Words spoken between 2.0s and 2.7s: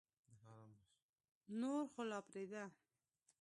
لا پرېږده.